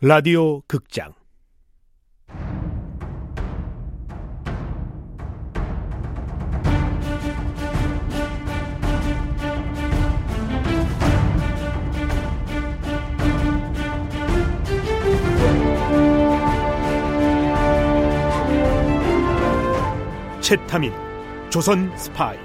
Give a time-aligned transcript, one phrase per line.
[0.00, 1.12] 라디오 극장.
[20.40, 21.07] 채타민
[21.50, 22.36] 조선 스파이.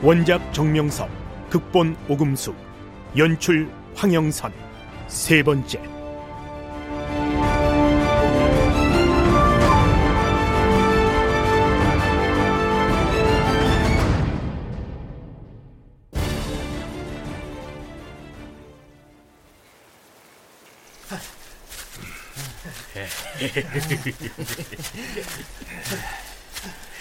[0.00, 1.10] 원작 정명섭
[1.50, 2.54] 극본 오금숙
[3.16, 4.52] 연출 황영선.
[5.08, 5.99] 세 번째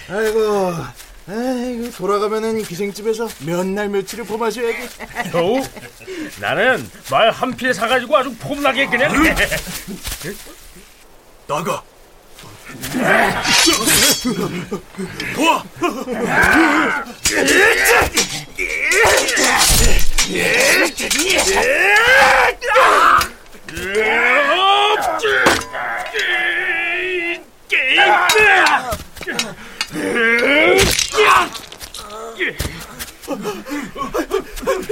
[0.09, 0.73] 아이고,
[1.27, 4.81] 아이고 돌아가면은 기생집에서 몇 날 며칠을 범하셔야지.
[5.35, 5.63] 요
[6.39, 9.13] 나는 말한필 사가지고 아주 폼나게 그냥
[11.47, 11.83] 나가.
[15.35, 15.63] 도와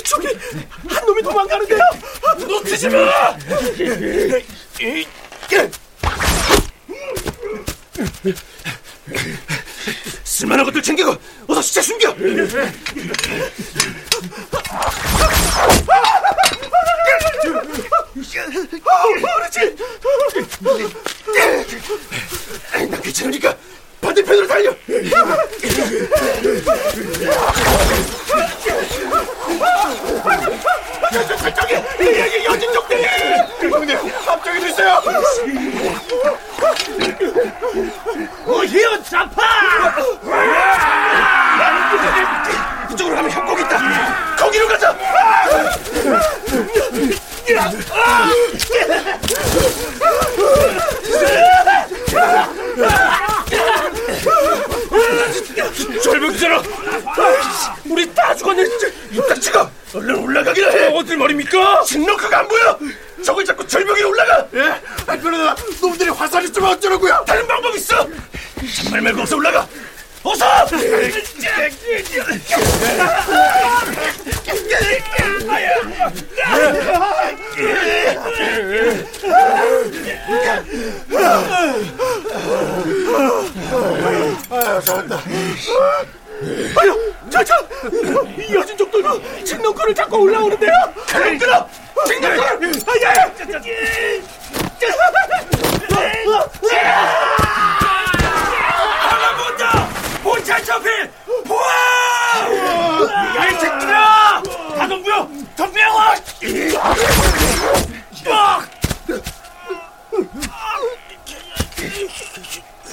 [0.03, 0.27] 저기
[0.88, 1.80] 한 놈이 도망가는데요.
[2.47, 3.38] 놓치지 마.
[10.23, 11.16] 쓸만한 것들 챙기고
[11.47, 12.16] 어서 시체 숨겨.
[18.47, 19.75] 어르신,
[22.89, 23.55] 난 괜찮으니까
[23.99, 24.73] 반대편으로 달려.
[34.27, 35.02] 앞쪽에도 있어요
[38.45, 39.95] 오히려 잡아
[42.87, 44.95] 그쪽으로 가면 협곡 있다 거기로 가자
[56.03, 56.61] 절벽잖아
[57.89, 58.63] 우리 다 죽었네
[59.11, 60.87] 이따 찍어 얼른 올라가기나 해
[61.57, 62.79] 어딜 말입니까 진로크가 안 보여!
[63.23, 64.45] 저걸 자꾸 절벽에 올라가!
[64.53, 64.61] 예?
[65.07, 67.23] 아 그러나 놈들이 화살 있으면 어쩌라고요?
[67.25, 68.07] 다른 방법 있어!
[68.83, 69.67] 잔말 말고 어서 올라가!
[70.23, 70.45] 어서!
[84.49, 85.21] 아 잘한다
[86.79, 87.55] 아유 저 저!
[88.53, 90.71] 여진 족들도 진동권을 잡고 올라오는데요?
[91.07, 91.69] 그럼 끌어
[92.05, 94.21] 진동권 아예
[99.09, 99.89] 알아본다
[100.23, 101.11] 본차 접힐
[101.45, 101.67] 보아
[103.37, 104.43] 야이 새끼들아
[104.77, 106.15] 다동부여 덤벼와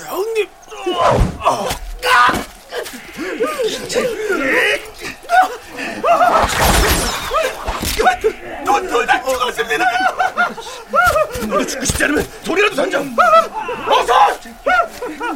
[0.07, 0.49] 형님
[8.65, 9.85] 너너다 죽었습니다
[12.05, 13.01] 싶지 않으면 돌이라도 던져.
[13.01, 14.15] 어서!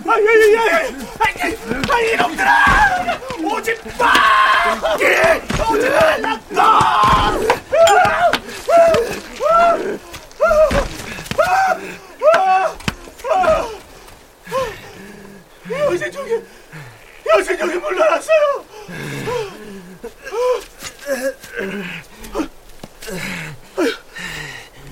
[0.06, 0.88] 아야야야
[1.88, 3.20] 아 이놈들아!
[3.42, 4.12] 오지 마!
[5.70, 7.38] 오지 마
[15.70, 16.42] 여신 저기
[17.28, 18.64] 여신 여기 물러났어요?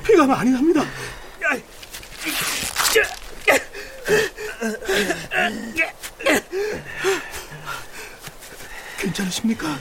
[0.04, 0.82] 피가 많이 납니다
[9.26, 9.78] 괜찮으십니까?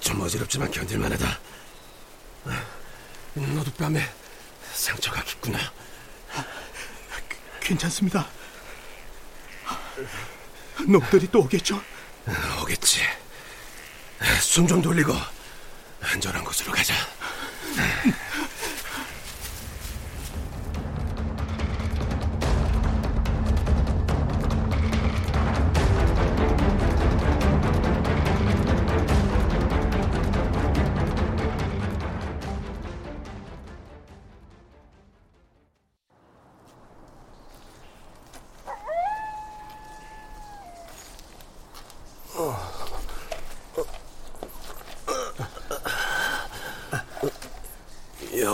[0.00, 1.38] 좀 어지럽지만 견딜만하다.
[3.34, 4.08] 너도 뺨에
[4.74, 5.58] 상처가 깊구나.
[7.60, 8.26] 괜찮습니다.
[10.86, 11.82] 놈들이 또 오겠죠?
[12.62, 13.02] 오겠지.
[14.40, 15.14] 숨 좀 돌리고
[16.00, 16.94] 안전한 곳으로 가자.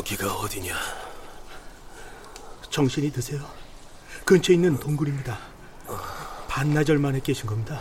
[0.04, 0.74] 여기가 어디냐?
[2.68, 3.40] 정신이 드세요.
[4.26, 5.38] 근처에 있는 동굴입니다.
[6.46, 7.80] 반나절 만에 깨신 겁니다.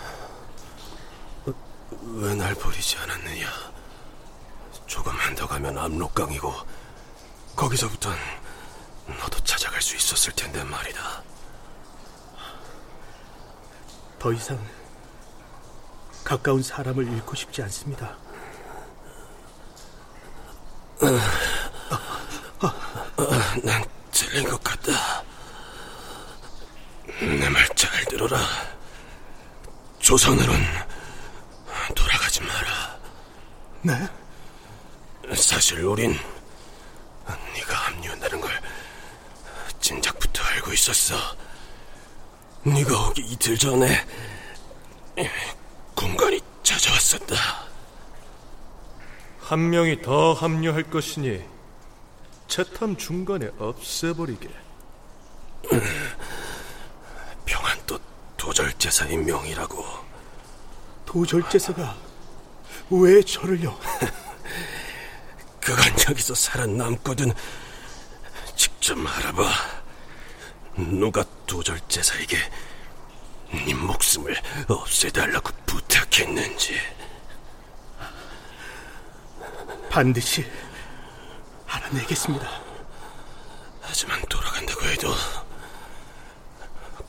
[2.01, 3.49] 왜 날 버리지 않았느냐?
[4.87, 6.53] 조금만 더 가면 압록강이고
[7.57, 8.15] 거기서부턴
[9.19, 11.23] 너도 찾아갈 수 있었을 텐데 말이다.
[14.19, 14.57] 더 이상
[16.23, 18.15] 가까운 사람을 잃고 싶지 않습니다.
[23.63, 25.23] 난 틀린 것 같다.
[27.19, 28.37] 내 말 잘 들어라.
[29.97, 30.55] 조선으론
[31.95, 32.99] 돌아가지 마라.
[33.81, 34.07] 네?
[35.35, 36.15] 사실 우린
[37.55, 38.51] 네가 합류한다는 걸
[39.79, 41.15] 진작부터 알고 있었어.
[42.61, 44.05] 네가 오기 이틀 전에
[45.95, 47.35] 군관이 찾아왔었다.
[49.39, 51.43] 한 명이 더 합류할 것이니
[52.47, 54.49] 채탐 중간에 없애버리게.
[58.83, 59.85] 도절제사의 명이라고.
[61.05, 61.95] 도절제사가
[62.89, 63.79] 왜 저를요?
[65.61, 67.31] 그간 여기서 살아남거든.
[68.57, 69.49] 직접 알아봐.
[70.75, 72.37] 누가 도절제사에게
[73.65, 74.35] 네 목숨을
[74.67, 76.77] 없애달라고 부탁했는지.
[79.89, 80.45] 반드시
[81.67, 82.49] 알아내겠습니다.
[83.81, 85.13] 하지만 돌아간다고 해도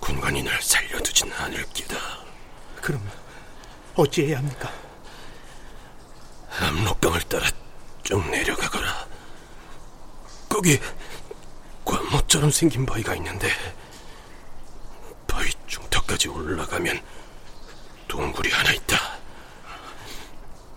[0.04, 1.96] 군관이 날 살려두진 않을 기다.
[2.82, 3.10] 그럼
[3.94, 4.70] 어찌해야 합니까?
[6.60, 7.48] 압록강을 따라
[8.02, 9.08] 쭉 내려가거라.
[10.50, 10.78] 거기
[11.86, 13.48] 관모처럼 생긴 바위가 있는데
[15.26, 17.02] 바위 중턱까지 올라가면
[18.06, 18.98] 동굴이 하나 있다.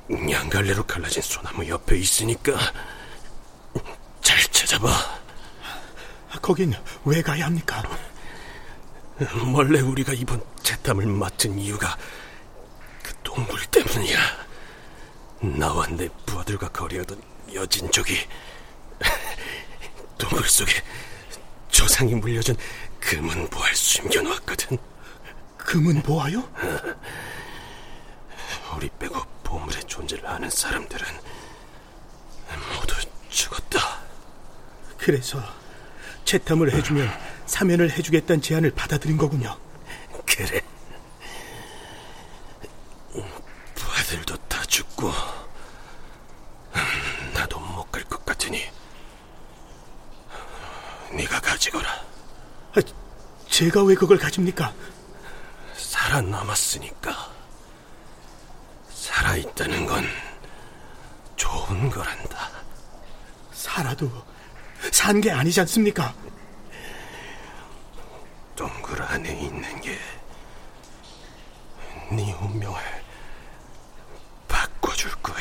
[0.10, 2.54] 양갈래로 갈라진 소나무 옆에 있으니까
[4.22, 4.88] 잘 찾아봐.
[6.42, 7.84] 거긴 왜 가야 합니까?
[9.54, 11.98] 원래 우리가 이번 재탐을 맡은 이유가
[13.02, 14.20] 그 동굴 때문이야.
[15.58, 17.22] 나와 내 부하들과 거래하던
[17.54, 18.16] 여진족이
[20.18, 20.72] 동굴 속에
[21.70, 22.56] 조상이 물려준
[23.00, 24.78] 금은 보알 숨겨놓았거든.
[25.58, 26.48] 금은 보아요?
[28.76, 31.06] 우리 빼고 보물의 존재를 아는 사람들은
[32.76, 32.96] 모두
[33.30, 34.00] 죽었다.
[34.98, 35.42] 그래서
[36.26, 39.58] 채탐을 해주면 사면을 해주겠다는 제안을 받아들인 거군요.
[40.26, 40.62] 그래.
[43.76, 45.12] 부하들도 다 죽고
[47.34, 48.64] 나도 못 갈 것 같으니
[51.14, 51.90] 네가 가지거라.
[52.76, 52.80] 아,
[53.50, 54.74] 제가 왜 그걸 가집니까?
[55.76, 57.32] 살아남았으니까.
[58.92, 60.06] 살아있다는 건
[61.38, 62.50] 좋은 거란다.
[63.54, 64.12] 살아도
[64.92, 66.14] 산 게 아니지 않습니까?
[68.58, 69.98] 동굴 안에 있는 게
[72.10, 72.80] 네 운명을
[74.48, 75.36] 바꿔줄 거야.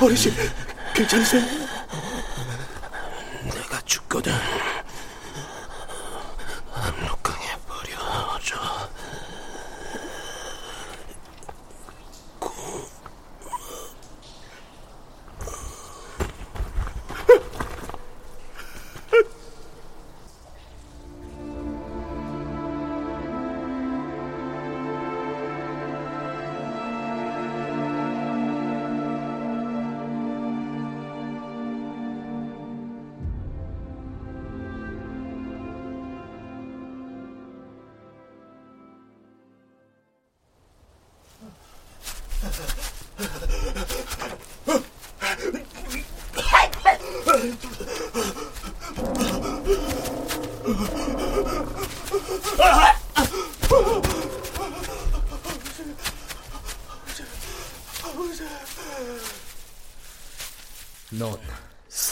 [0.00, 0.34] 어르신,
[0.94, 1.42] 괜찮으세요?
[3.44, 4.32] 내가 죽거든.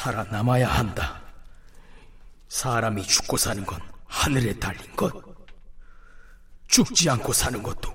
[0.02, 1.23] 살아남아야 한다.
[2.49, 5.14] 사람이 죽고 사는 건 하늘에 달린 것.
[6.66, 7.94] 죽지 않고 사는 것도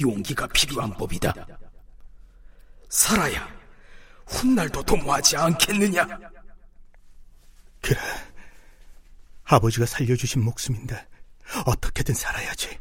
[0.00, 1.34] 용기가 필요한 법이다.
[2.88, 3.46] 살아야
[4.26, 6.06] 훗날도 도모하지 않겠느냐?
[7.82, 8.00] 그래.
[9.44, 11.06] 아버지가 살려주신 목숨인데
[11.66, 12.80] 어떻게든 살아야지.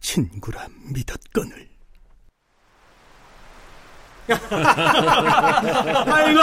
[0.00, 1.71] 친구라 믿었거늘.
[6.12, 6.40] 아이고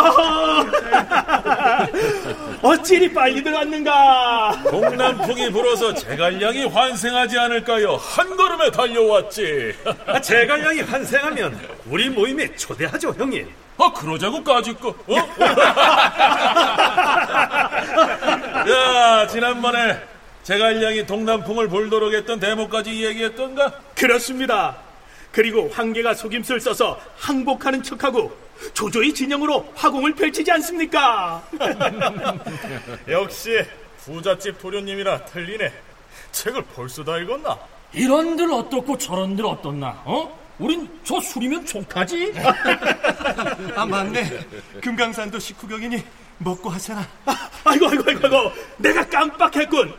[2.62, 7.96] 어찌 이리 빨리 들어왔는가 동남풍이 불어서 제갈량이 환생하지 않을까요?
[7.96, 9.74] 한 걸음에 달려왔지.
[10.08, 11.58] 아, 제갈량이 환생하면
[11.88, 13.48] 우리 모임에 초대하죠, 형님.
[13.78, 15.16] 아, 그러자고 까짓거, 어?
[18.70, 20.02] 야, 지난번에
[20.44, 23.72] 제갈량이 동남풍을 불도록 했던 대목까지 얘기했던가?
[23.96, 24.76] 그렇습니다
[25.32, 28.36] 그리고 황계가 속임수를 써서 항복하는 척하고
[28.74, 31.42] 조조의 진영으로 화공을 펼치지 않습니까
[33.08, 33.64] 역시
[34.04, 35.72] 부잣집 도련님이라 틀리네.
[36.32, 37.58] 책을 벌써 다 읽었나?
[37.94, 40.38] 이런들 어떻고 저런들 어떻나 어?
[40.60, 42.34] 우린 저 술이면 좋다지
[43.76, 44.40] 아 맞네.
[44.82, 46.04] 금강산도 식후경이니
[46.40, 47.08] 먹고 하잖아.
[47.64, 49.94] 아이고 아이고 아이고, 아이고 내가 깜빡했군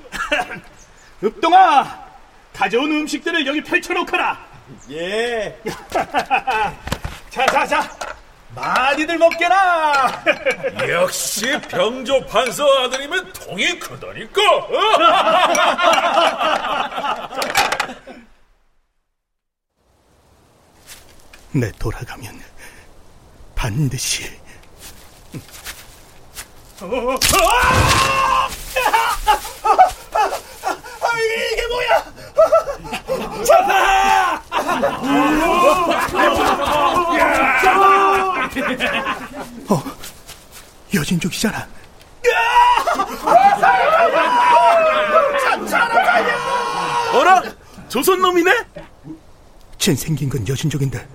[1.24, 2.10] 읍동아
[2.54, 4.49] 가져온 음식들을 여기 펼쳐놓거라
[4.90, 5.56] 예
[7.30, 8.10] 자 자 자
[8.54, 10.24] 많이들 먹게라
[10.90, 14.42] 역시 병조 판서 아들이면 통이 크다니까.
[14.56, 14.68] 어?
[21.52, 22.40] 내 돌아가면
[23.54, 24.24] 반드시
[31.52, 32.04] 이게 뭐야?
[33.44, 34.29] 잡아!
[39.68, 39.82] 어,
[40.94, 41.66] 여진족이잖아.
[47.12, 47.42] 어라?
[47.88, 48.50] 조선놈이네?
[49.78, 51.06] 쟨 생긴 건 여진족인데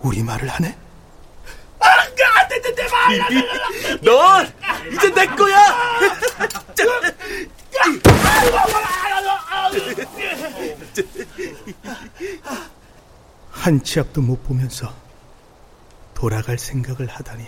[0.00, 0.76] 우리 말을 하네?
[1.80, 1.86] 아,
[2.90, 3.18] 말!
[4.02, 4.52] 넌
[4.92, 5.56] 이제 내 거야!
[13.60, 14.90] 한 치 앞도 못 보면서
[16.14, 17.44] 돌아갈 생각을 하다니.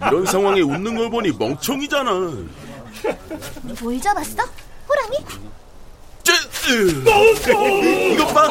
[0.00, 2.10] 이런 상황에 웃는 걸 보니 멍청이잖아.
[3.80, 4.42] 뭘 잡았어?
[4.88, 5.16] 호랑이?
[8.12, 8.46] 이것 봐.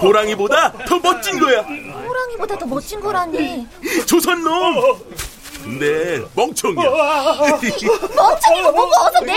[0.00, 1.60] 호랑이보다 더 멋진 거야.
[1.62, 3.66] 호랑이보다 더 멋진 거라니.
[4.06, 4.74] 조선놈.
[5.64, 6.90] 근데 멍청이야.
[8.16, 9.33] 멍청이고 뭐고 어서 내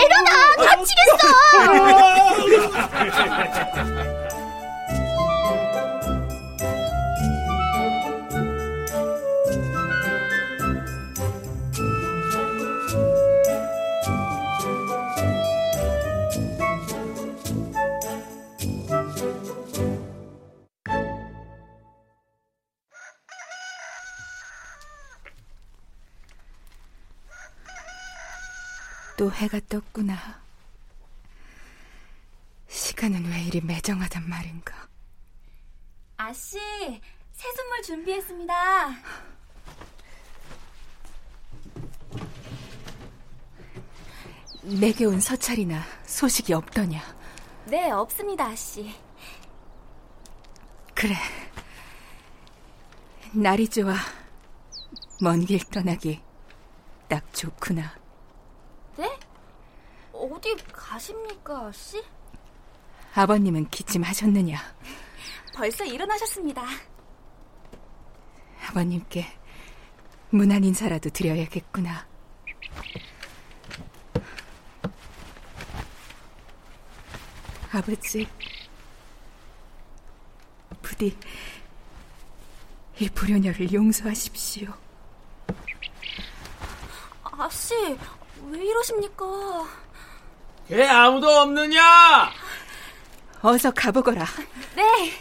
[29.38, 30.42] 해가 떴구나.
[32.68, 34.74] 시간은 왜 이리 매정하단 말인가.
[36.16, 36.58] 아씨,
[37.32, 38.54] 새 선물 준비했습니다.
[44.62, 47.00] 내게 온 서찰이나 소식이 없더냐.
[47.66, 48.94] 네, 없습니다, 아씨.
[50.94, 51.14] 그래.
[53.32, 53.94] 날이 좋아.
[55.20, 56.20] 먼 길 떠나기
[57.08, 57.97] 딱 좋구나.
[60.38, 60.52] 네?
[60.52, 62.02] 어디 가십니까, 아씨?
[63.14, 64.56] 아버님은 기침하셨느냐?
[65.54, 66.62] 벌써 일어나셨습니다.
[68.68, 69.26] 아버님께
[70.30, 72.06] 무난 인사라도 드려야겠구나.
[77.72, 78.28] 아버지,
[80.80, 81.18] 부디
[83.00, 84.72] 이 불효녀를 용서하십시오.
[87.22, 87.74] 아씨,
[88.50, 89.87] 왜 이러십니까?
[90.68, 92.30] 걔 아무도 없느냐?
[93.40, 94.24] 어서 가보거라.
[94.76, 95.12] 네,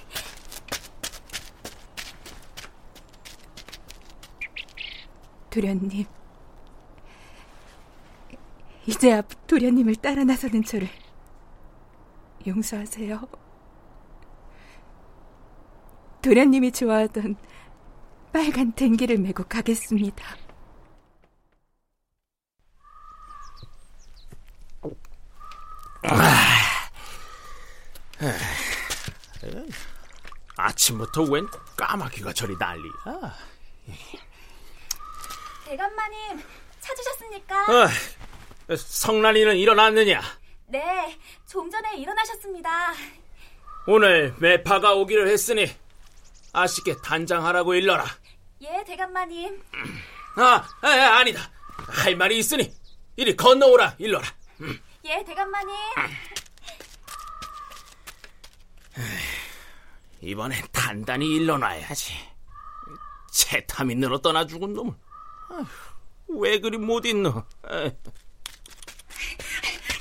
[5.50, 6.06] 도련님.
[8.86, 10.88] 이제야 도련님을 따라 나서는 저를
[12.46, 13.22] 용서하세요.
[16.22, 17.36] 도련님이 좋아하던
[18.34, 20.47] 빨간 댕기를 메고 가겠습니다.
[30.56, 33.38] 아침부터 웬 까마귀가 저리 난리야?
[35.66, 36.44] 대감마님
[36.80, 37.84] 찾으셨습니까?
[37.84, 37.88] 어,
[38.76, 40.22] 성란이는 일어났느냐?
[40.68, 42.94] 네, 좀 전에 일어나셨습니다.
[43.86, 45.74] 오늘 매파가 오기를 했으니
[46.54, 48.06] 아씨께 단장하라고 일러라.
[48.62, 49.64] 예, 대감마님.
[50.38, 50.88] 아, 아
[51.20, 51.50] 아니다.
[51.88, 52.74] 할 말이 있으니
[53.16, 54.28] 이리 건너오라 일러라.
[55.08, 55.74] 예, 대감마님.
[60.20, 62.14] 이번엔 단단히 일러놔야지.
[63.32, 64.94] 채탐이 늘어 떠나 죽은 놈을.
[65.52, 65.66] 아휴,
[66.42, 67.46] 왜 그리 못 있노?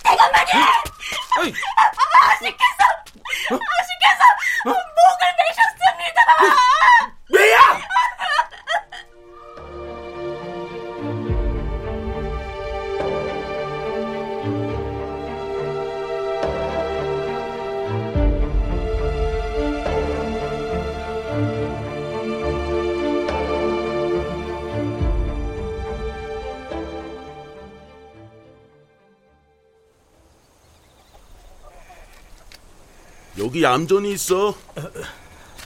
[0.02, 0.56] 대감마님!
[1.36, 1.52] 아이.
[1.76, 2.82] 아버지께서!
[3.50, 4.24] 아버지께서
[4.64, 4.82] 목을
[5.38, 6.20] 매셨습니다!
[7.30, 7.58] 왜야?
[33.46, 34.56] 여기 얌전히 있어.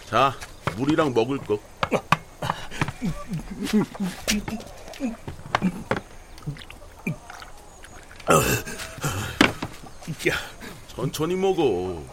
[0.05, 0.37] 자,
[0.77, 1.59] 물이랑 먹을 거.
[10.95, 12.05] 천천히 먹어.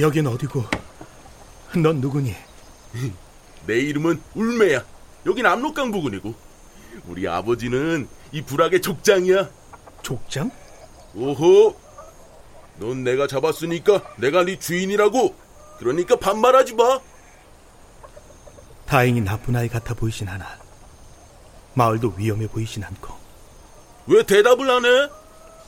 [0.00, 0.64] 여긴 어디고?
[1.76, 2.34] 넌 누구니?
[3.68, 4.84] 내 이름은 울매야.
[5.26, 6.34] 여긴 압록강 부근이고.
[7.06, 9.48] 우리 아버지는 이 부락의 족장이야.
[10.02, 10.50] 족장?
[11.16, 11.76] 오호.
[12.78, 15.34] 넌 내가 잡았으니까 내가 네 주인이라고.
[15.78, 17.00] 그러니까 반말하지 마.
[18.86, 20.58] 다행히 나쁜 아이 같아 보이진 않아.
[21.74, 23.14] 마을도 위험해 보이진 않고.
[24.06, 25.08] 왜 대답을 안 해?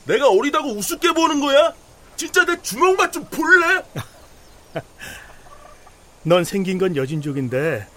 [0.05, 1.73] 내가 어리다고 우습게 보는 거야?
[2.15, 3.83] 진짜 내 주먹만 좀 볼래?
[6.23, 7.87] 넌 생긴 건 여진족인데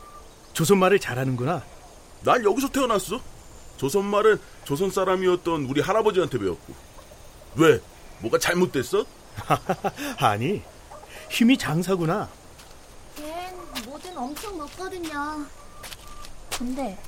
[0.52, 1.62] 조선말을 잘하는구나.
[2.23, 3.21] 난 여기서 태어났어.
[3.76, 6.89] 조선말은 조선 사람이었던 우리 할아버지한테 배웠고.
[7.57, 7.80] 왜?
[8.21, 9.04] 뭐가 잘못됐어?
[10.19, 10.62] 아니,
[11.28, 12.28] 힘이 장사구나.
[13.16, 15.45] 걘 뭐든 엄청 먹거든요.
[16.57, 16.99] 근데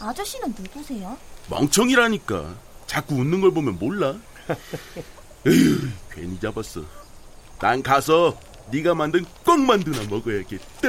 [0.00, 1.16] 아저씨는 누구세요?
[1.48, 2.54] 멍청이라니까.
[2.86, 4.16] 자꾸 웃는 걸 보면 몰라.
[5.46, 6.82] 에휴, 괜히 잡았어.
[7.60, 8.38] 난 가서
[8.72, 10.64] 네가 만든 꽁 만두나 먹어야겠다.
[10.82, 10.88] 또?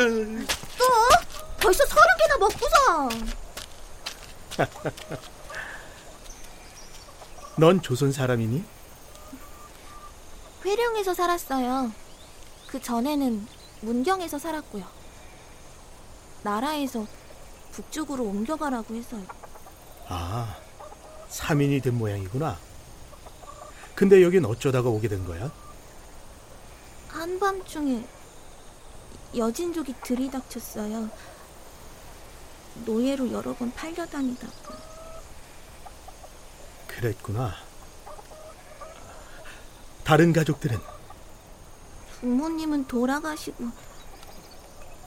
[1.60, 3.10] 벌써 서른 개나 먹고서.
[7.58, 8.64] 넌 조선 사람이니?
[10.64, 11.92] 회령에서 살았어요.
[12.68, 13.48] 그 전에는
[13.82, 14.86] 문경에서 살았고요.
[16.44, 17.06] 나라에서
[17.72, 19.26] 북쪽으로 옮겨가라고 해서요.
[20.08, 20.56] 아,
[21.30, 22.58] 3인이 된 모양이구나.
[23.96, 25.52] 근데 여긴 어쩌다가 오게 된 거야?
[27.10, 28.04] 한밤중에
[29.38, 31.10] 여진족이 들이닥쳤어요.
[32.86, 34.78] 노예로 여러 번 팔려다니다가.
[36.88, 37.56] 그랬구나.
[40.12, 40.78] 다른 가족들은
[42.20, 43.70] 부모님은 돌아가시고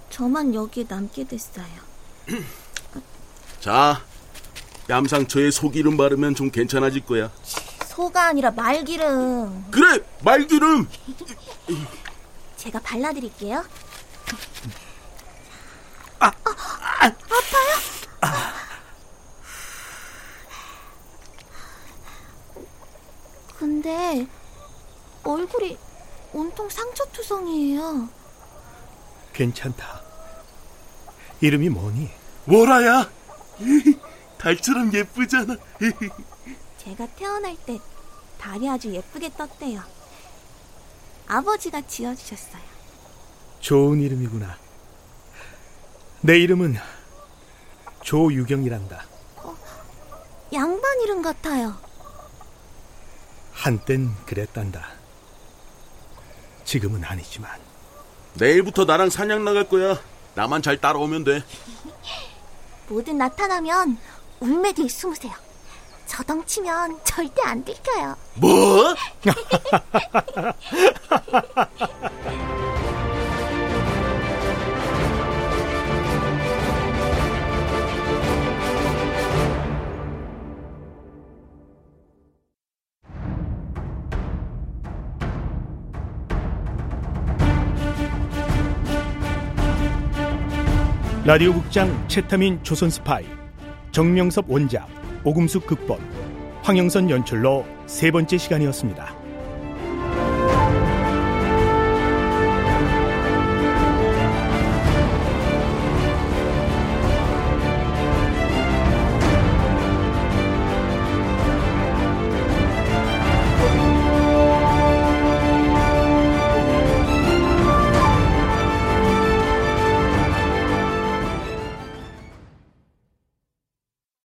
[0.08, 1.66] 저만 여기에 남게 됐어요.
[3.60, 4.02] 자,
[4.88, 7.30] 얌상처에 속이름 바르면 좀 괜찮아질 거야.
[7.84, 9.70] 소가 아니라 말기름.
[9.70, 10.88] 그래, 말기름.
[12.56, 13.62] 제가 발라드릴게요.
[16.20, 16.32] 아, 아,
[17.04, 17.76] 아파요?
[23.58, 24.26] 근데
[25.24, 25.78] 얼굴이
[26.32, 28.08] 온통 상처 투성이에요.
[29.32, 30.02] 괜찮다.
[31.40, 32.10] 이름이 뭐니?
[32.44, 33.10] 뭐라야?
[34.38, 35.56] 달처럼 예쁘잖아.
[36.78, 37.78] 제가 태어날 때
[38.38, 39.82] 달이 아주 예쁘게 떴대요.
[41.26, 42.62] 아버지가 지어주셨어요.
[43.60, 44.58] 좋은 이름이구나.
[46.20, 46.76] 내 이름은
[48.02, 49.02] 조유경이란다.
[50.52, 51.74] 양반 이름 같아요.
[53.52, 55.03] 한땐 그랬단다.
[56.74, 57.52] 지금은 아니지만.
[58.34, 59.96] 내일부터 나랑 사냥 나갈 거야.
[60.34, 61.44] 나만 잘 따라오면 돼.
[62.88, 63.96] 뭐든 나타나면
[64.40, 65.32] 울매 뒤에 숨으세요.
[66.06, 68.16] 저 덩치면 절대 안 들켜요.
[68.34, 68.92] 뭐?
[91.26, 93.24] 라디오 극장 채타민 조선 스파이
[93.92, 94.86] 정명섭 원작
[95.24, 95.98] 오금숙 극본
[96.62, 99.23] 황영선 연출로 세 번째 시간이었습니다.